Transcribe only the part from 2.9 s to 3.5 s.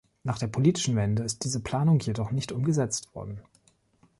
worden.